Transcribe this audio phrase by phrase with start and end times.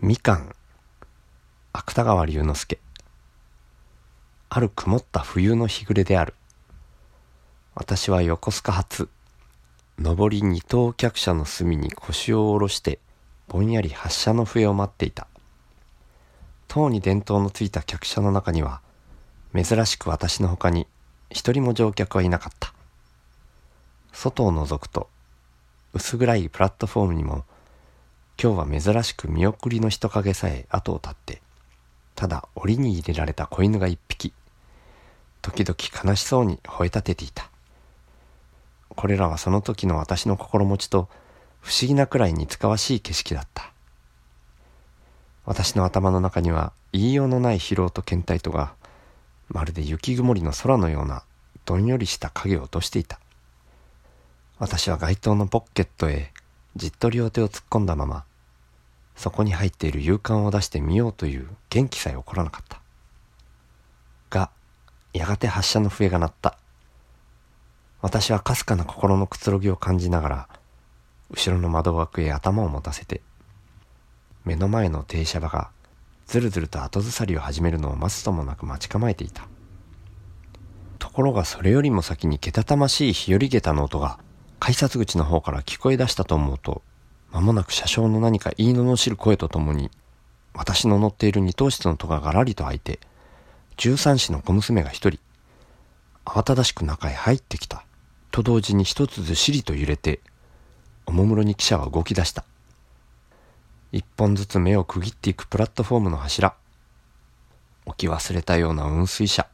[0.00, 0.54] みかん。
[1.72, 2.78] 芥川龍之介。
[4.48, 6.34] ある曇った冬の日暮れである。
[7.74, 9.08] 私は横須賀発。
[9.98, 13.00] 上り二等客車の隅に腰を下ろして
[13.48, 15.26] ぼんやり発車の笛を待っていた。
[16.68, 18.80] 塔に電灯のついた客車の中には
[19.52, 20.86] 珍しく私の他に
[21.28, 22.72] 一人も乗客はいなかった。
[24.12, 25.08] 外を覗くと
[25.92, 27.44] 薄暗いプラットフォームにも
[28.40, 31.42] 今日は珍しく見送りの人影さえ後を絶って
[32.14, 34.32] ただ檻に入れられた子犬が一匹
[35.42, 35.76] 時々
[36.10, 37.48] 悲しそうに吠え立てていた。
[38.90, 41.08] これらはその時の私の心持ちと
[41.60, 43.72] 不思議なくらいにつかわしい景色だった。
[45.44, 48.74] 私の頭の中には言いようのない疲労と倦怠とが
[49.48, 51.22] まるで雪曇りの空のような
[51.64, 53.18] どんよりした影を落としていた。
[54.58, 56.32] 私は街灯のポッケットへ
[56.76, 58.24] じっと両手を突っ込んだまま
[59.18, 62.80] そこに入っている勇敢を出してみようという元気さえ起こらなかった。
[64.30, 64.50] が
[65.12, 66.56] やがて発射の笛が鳴った。
[68.00, 70.48] 私はかすかな心のくつろぎを感じながら
[71.30, 73.20] 後ろの窓枠へ頭を持たせて
[74.44, 75.70] 目の前の停車場が
[76.28, 79.48] ずるずると後ずさりを始めるのを待つともなく待ち構えていた。
[81.00, 84.20] ところがそれよりも先にけたたましい日和下駄の音が
[84.60, 86.82] 改札口の方から聞こえ出したと思うと、
[87.30, 89.90] 間もなく車掌の何か言い罵る声とともに、
[90.54, 92.98] 私の乗っている二等室の戸ががらりと開いて、
[93.76, 95.18] 十三子の小娘が一人、
[96.24, 97.84] 慌ただしく中へ入ってきた。
[98.30, 100.20] と同時に一つずしりと揺れて、
[101.06, 102.44] おもむろに汽車は動き出した。
[103.92, 106.54] 一本ずつ目を区切っていくプラットフォームの柱。
[107.86, 109.46] 置き忘れたような運水車。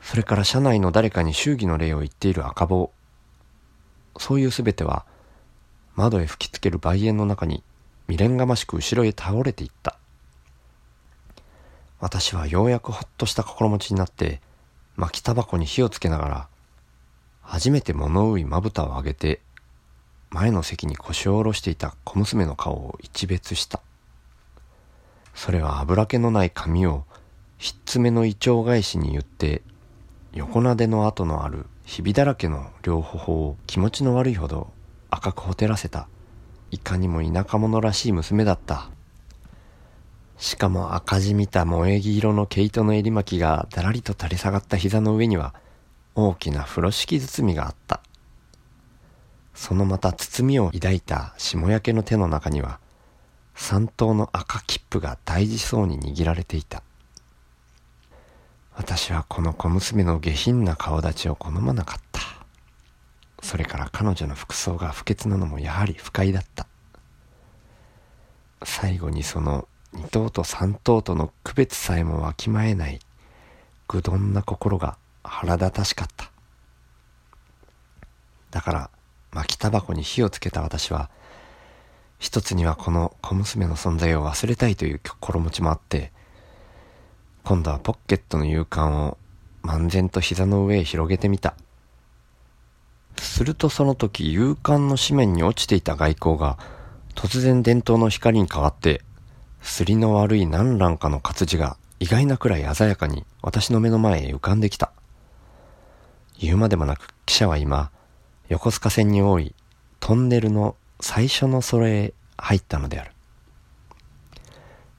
[0.00, 2.92] それから車内の誰かに祝儀の礼を言っている赤棒。
[4.18, 5.04] そういうすべては
[5.98, 7.64] 窓へ吹きつける梅園の中に
[8.06, 9.98] 未練がましく後ろへ倒れていった。
[11.98, 14.40] 私はようやくほっとした心持ちになって
[14.94, 16.48] 巻きタバコに火をつけながら
[17.42, 19.40] 初めて物憂いまぶたを上げて
[20.30, 23.80] 前の席に腰を下ろしていた小娘の顔を一別した。
[25.34, 27.02] それは油気のない髪を
[27.56, 29.62] ひっつめの胃腸返しに言って
[30.32, 34.77] 横なでの跡のあるひびだらけの両頬を気持ちの悪いほど
[35.10, 36.08] 赤くほてらせた。
[36.70, 38.88] いかにも田舎者らしい娘だった。
[40.36, 45.54] しかも赤字みた萌え木色の毛糸の襟巻きがだらりと垂れ下がった膝の上には
[46.14, 48.00] 大きな風呂敷包みがあった。
[49.54, 52.78] そのまた包みを抱いた霜焼けの手の中には
[53.56, 56.82] 三頭の赤切符が大事そうに握られていた。
[58.76, 62.27] 私はこの小娘の下品な顔立ちを好まなかった。
[63.48, 66.66] それから彼女の服装が不潔なのもやはり不快だった。
[68.62, 73.00] 最後にその二頭と三頭との区別さえもわきまえない、
[73.88, 76.30] 愚鈍な心が腹立たしかった。
[78.50, 78.90] だから、
[79.32, 81.08] 巻きタバコに火をつけた私は、
[82.18, 86.12] 一つにはこの小娘の存在を忘れたいという心持ちもあって、
[87.44, 89.16] 今度はポッケットの勇敢を
[89.62, 91.54] 漫然と膝の上へ広げてみた。
[93.22, 96.58] するとその時勇敢の紙面に落ちていた外光が
[97.14, 99.02] 突然電灯の光に変わって、
[99.62, 104.92] すりの悪い何乱かの活字が意外なくらい鮮やかに私の目の前へ浮かんできた。
[106.38, 107.90] 言うまでもなく記者は今、
[108.48, 109.54] 横須賀線に多い
[110.00, 113.10] トンネルの最初のそれへ入ったのである。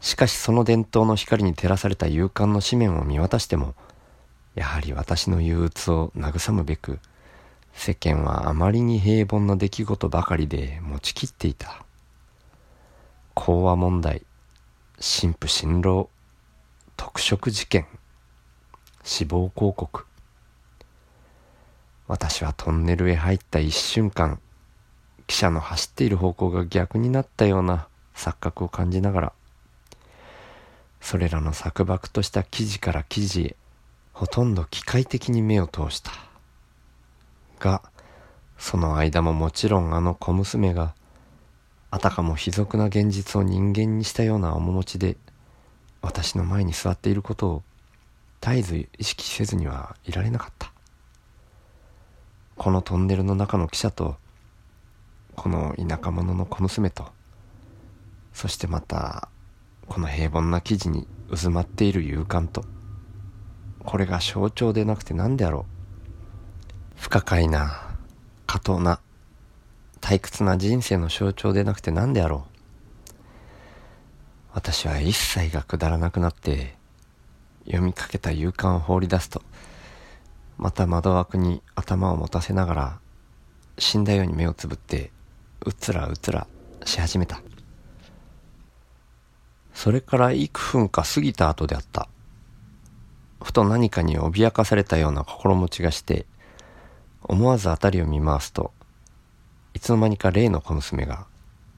[0.00, 3.74] しかしその伝統の光に照らされた勇敢の紙面を見渡しても、
[4.54, 6.98] やはり私の憂鬱を慰むべく、
[7.78, 11.84] 世間はあまりに平凡な出来事ばかりで持ちきっていた。
[13.34, 14.26] 講和問題、
[14.96, 16.10] 神父新郎、
[16.96, 17.86] 特色事件、
[19.04, 20.06] 死亡広告。
[22.08, 24.40] 私はトンネルへ入った一瞬間、
[25.28, 27.86] 汽車の走っている方向が逆になったような。
[28.16, 29.32] 錯覚を感じながら、
[31.00, 33.56] それらの錯漠とした記事から記事へ。
[34.12, 36.27] ほとんど機械的に目を通した。
[37.58, 37.82] が
[38.56, 40.94] その間ももちろんあの小娘が
[41.90, 45.16] あたかも卑俗な現実を人間にしたような面持ちで
[46.02, 47.62] 私の前に座っていることを
[48.40, 50.72] 絶えず意識せずにはいられなかった。
[52.56, 54.16] このトンネルの中の記者と
[55.36, 57.06] この田舎者の小娘と
[58.32, 59.28] そしてまた
[59.86, 62.64] この平凡な記事に渦まっている勇敢と
[63.84, 65.77] これが象徴でなくて何であろう。
[66.98, 67.88] 不可解な
[68.46, 69.00] 過当な
[70.00, 72.58] 退屈な人生の象徴でなくて何であろう。
[74.52, 76.74] 私は一切がくだらなくなって
[77.64, 79.42] 読みかけた勇敢を放り出すと
[80.56, 83.00] また窓枠に頭を持たせながら
[83.78, 85.12] 死んだように目をつぶって
[85.64, 86.46] うつらうつら
[86.84, 87.40] し始めた。
[89.72, 92.08] それから幾分か過ぎた後であった。
[93.40, 96.26] ふと何かに脅かされたような心持ちがして
[97.22, 98.72] 思わず辺りを見回すと
[99.74, 101.26] いつの間にか例の小娘が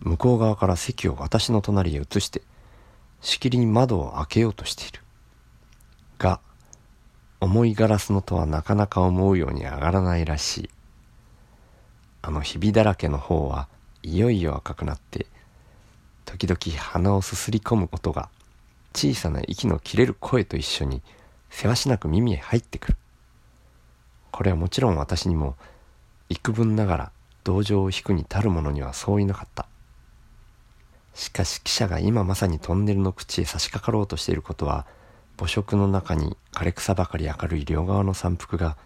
[0.00, 2.42] 向こう側から席を私の隣へ移して
[3.20, 5.00] しきりに窓を開けようとしている。
[6.18, 6.40] が
[7.40, 10.70] 重いガラスの戸はなかなか思うように上がらないらしい。
[12.22, 13.68] あのひびだらけの方は
[14.02, 15.26] いよいよ赤くなって
[16.24, 18.28] 時々鼻をすすり込む音が
[18.94, 21.02] 小さな息の切れる声と一緒に
[21.50, 22.96] せわしなく耳へ入ってくる。
[24.32, 25.54] これはもちろん私にも
[26.28, 27.12] 幾分ながら
[27.44, 29.66] 同情を引くに足る者にはそういなかった。
[31.14, 34.86] しかし記者が今まさにトンネルの口へ差し掛かろうとしていることは
[35.38, 38.76] 母色の中に枯れ草ばかり明るい両側の山腹が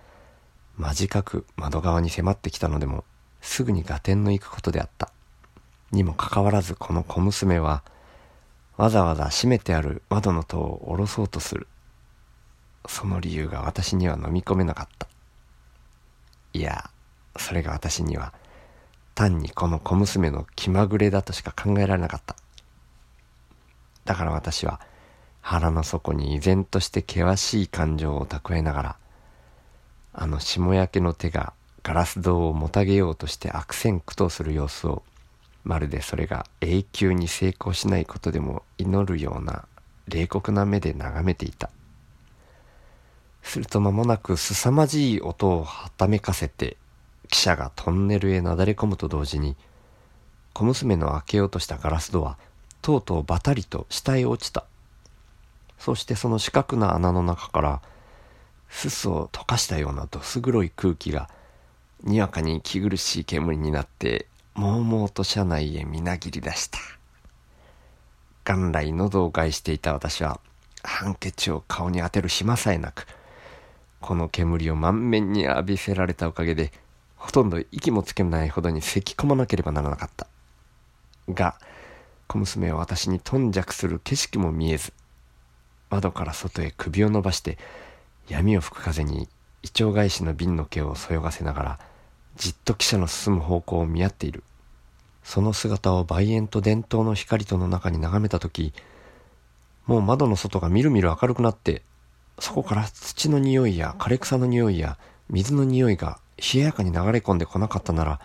[0.76, 3.04] 間近く窓側に迫ってきたのでも
[3.40, 5.12] すぐに合点の行くことであった。
[5.92, 7.84] にもかかわらずこの小娘は
[8.76, 11.68] わざわざ閉めてある窓の戸を下ろそうとする。
[12.88, 15.08] その理由が私には飲み込めなかった。
[16.56, 16.88] いや
[17.36, 18.32] それが私には
[19.14, 22.34] 単にこの小娘の気まぐれだとしか考えられなかった。
[24.06, 24.80] だから私は
[25.42, 28.96] 腹の底に依然として険しい感情を蓄えながら
[30.14, 35.02] あの霜焼けの手がガラス戸をもたげようとして悪戦苦闘する様子を
[35.62, 39.66] まるでそれが永久に成功しないことでも祈るような
[40.08, 41.68] 冷酷な目で眺めていた。
[43.46, 46.76] すると間もなく凄まじい音をはためかせて
[47.28, 49.56] 汽車がトンネルへなだれ込むと同時に
[50.52, 52.38] 小娘の開けようとしたガラス戸は
[52.82, 54.64] とうとうバタリと下へ落ちた。
[55.78, 57.82] そしてその四角な穴の中から
[58.68, 61.30] すすを溶かしたようなどす黒い空気が
[62.02, 66.78] にわかに息苦しい煙になってもうもうと車内へみなぎり出した。
[68.44, 70.40] 元来喉を害していた私は
[70.82, 73.06] ハンケチを顔に当てる暇さえなく
[74.00, 76.72] この煙を満面に浴びせられたおかげで
[77.16, 80.26] ほとんど息もつけないほどに咳き込まなければならなかった。
[81.28, 81.58] が、
[82.28, 84.92] 小娘は私に頓着する景色も見えず、
[85.90, 87.58] 窓から外へ首を伸ばして
[88.28, 89.28] 闇を吹く風に
[89.62, 91.78] イチョウ返しの瓶の毛をそよがせながら
[92.36, 94.42] じっと汽車の進む方向を見合っている
[95.22, 98.72] その姿を梅園と伝統の光との中に眺めた時
[99.86, 101.82] もう窓の外がみるみる明るくなって
[102.38, 104.98] そこから土の匂いや枯れ草の匂いや
[105.28, 108.20] 水の匂いが冷ややかに流れ込んでこなかったなら、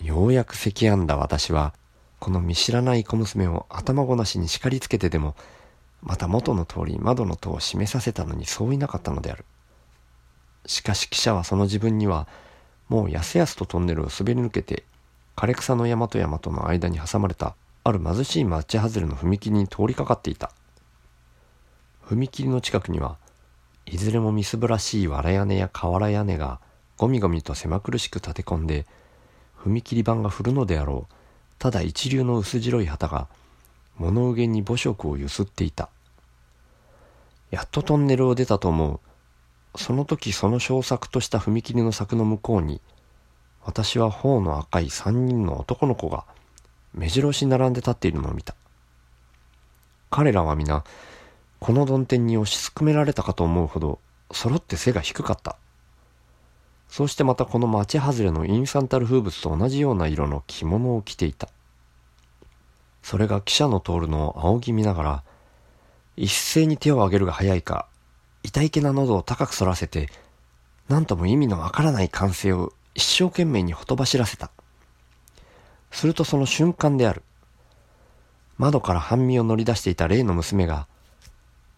[0.00, 1.74] ようやく咳やんだ私は、
[2.18, 5.36] この見知らない小娘を頭ごなしに叱りつけてでも、
[6.02, 9.44] また元の通り窓の戸を閉めさせたのにそういなかったのである。
[10.66, 12.26] しかし記者はその自分には、
[12.88, 14.84] もうやすやすとトンネルを滑り抜けて、
[15.36, 17.54] 枯れ草の山と山との間に挟まれた、
[17.84, 20.50] ある貧しい町外れの踏切に通りかかっていた。
[22.08, 23.18] 踏切の近くには、
[23.86, 26.60] いずれもみすぼらしい藁屋根や瓦屋根が
[26.96, 28.84] ゴミゴミと狭苦しく立て込んで
[29.62, 31.14] 踏切板が振るのであろう。
[31.58, 33.28] ただ一流の薄白い旗が
[33.96, 35.88] 物憂げに母色をゆすっていた。
[37.50, 39.00] やっとトンネルを出たと思
[39.74, 39.78] う。
[39.78, 42.80] その時その小作とした踏切の柵の向こうに
[43.64, 46.24] 私は頬の赤い三人の男の子が
[46.94, 48.54] 目白押し並んで立っているのを見た。
[50.10, 50.82] 彼らは皆
[51.60, 53.98] この曇天に押しすくめられたかと思うほど
[54.32, 55.56] 揃って背が低かった
[56.88, 61.48] そうしてまたこの町外れのインサンタル風物と同じような色の着物を着ていた。
[63.02, 65.22] それが汽車の通るのを仰ぎ見ながら、
[66.16, 67.86] 一斉に手を挙げるが早いか、
[68.42, 70.08] 痛いけな喉を高く反らせて、
[70.88, 74.50] 何とも意味のわからない歓声を一生懸命にほとばしらせた。
[75.90, 77.22] するとその瞬間である。
[78.56, 80.86] 窓から半身を乗り出していた例の娘が、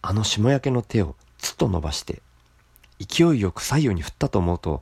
[0.01, 2.21] あの霜焼けの手をつっと伸ばして、
[2.99, 4.81] 勢いよく左右に振ったと思うと、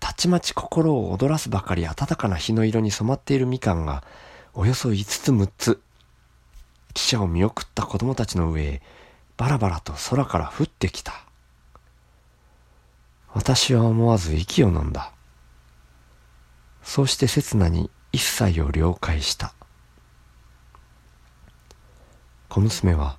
[0.00, 4.04] たちまち心を躍らすばかり暖かな日の色に染まっているみかんが、
[4.54, 5.80] およそ5つ6つ、
[6.94, 8.82] 汽車を見送った子供たちの上へ、
[9.36, 11.12] バラバラと空から降ってきた。
[13.34, 15.12] 私は思わず息を飲んだ。
[16.82, 19.52] そうして刹那に一切を了解した。
[22.48, 23.18] 小娘は、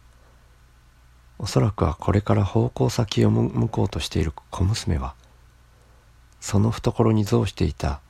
[1.39, 5.15] おそらくはこれから方向先を向こうとしている小娘は、
[6.39, 8.01] その懐に蔵していた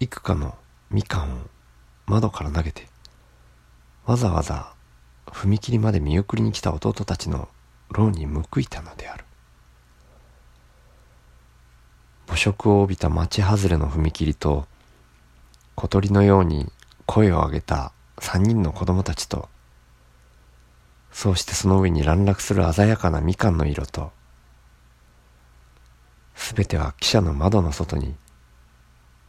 [0.00, 0.54] 幾かの
[0.90, 1.36] みかんを
[2.06, 2.88] 窓から投げて、
[4.04, 4.74] わざわざ
[5.26, 7.48] 踏切まで見送りに来た弟たちの
[7.90, 9.24] 牢に報いたのである。
[12.26, 14.66] 母色を帯びた町外れの踏切と
[15.74, 16.70] 小鳥のように
[17.06, 19.48] 声を上げた三人の子供たちと
[21.12, 24.10] そうしてその上に乱落する鮮やかなみかんの色と
[26.34, 28.14] すべては汽車の窓の外に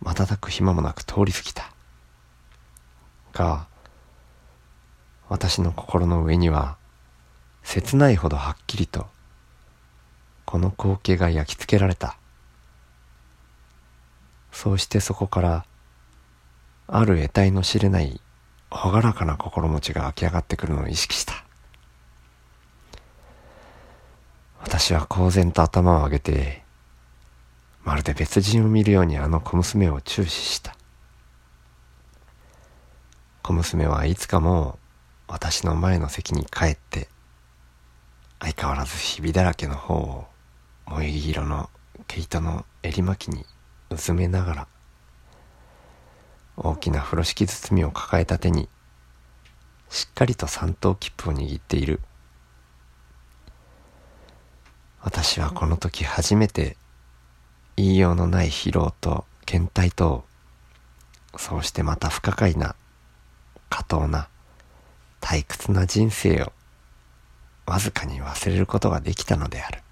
[0.02, 1.72] 瞬く暇もなく通り過ぎた。
[3.34, 3.68] が
[5.30, 6.78] 私の心の上には
[7.64, 9.08] 切ないほどはっきりと
[10.46, 12.18] この光景が焼き付けられた。
[14.52, 15.66] そうしてそこから
[16.88, 18.22] ある得体の知れない
[18.70, 21.43] 朗らかな心持ちが湧き上がってくるのを意識した。
[24.64, 26.64] 私は公然と頭を上げて
[27.84, 30.76] まるで別人を見るようにあの小娘を注視した。
[33.44, 34.80] 小娘はいつかも
[35.28, 37.10] う私の前の席に帰って
[38.40, 40.26] 相変わらずひびだらけの方を
[40.88, 41.70] 萌木色の
[42.08, 43.46] 毛糸の襟巻きに
[43.90, 44.68] うずめながら
[46.56, 48.70] 大きな風呂敷包みを抱えた手に
[49.90, 52.00] しっかりと三等切符を握っている。
[55.04, 56.78] 私はこの時初めて
[57.76, 60.24] 言いようのない疲労と倦怠と
[61.36, 62.76] そうしてまた不可解な
[63.70, 64.30] 過当な
[65.20, 66.54] 退屈な人生を
[67.66, 69.83] わずかに忘れることができたのである。